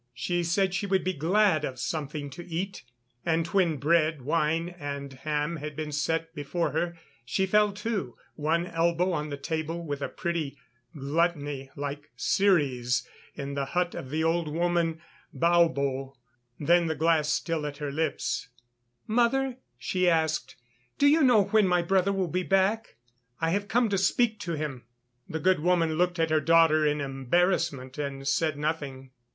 [0.15, 2.81] She said she would be glad of something to eat,
[3.23, 8.65] and when bread, wine and ham had been set before her, she fell to, one
[8.65, 10.57] elbow on the table, with a pretty
[10.97, 14.99] gluttony, like Ceres in the hut of the old woman
[15.35, 16.15] Baubo.
[16.59, 18.49] Then, the glass still at her lips:
[19.05, 20.55] "Mother," she asked,
[20.97, 22.95] "do you know when my brother will be back?
[23.39, 24.83] I have come to speak to him."
[25.29, 29.11] The good woman looked at her daughter in embarrassment and said nothing.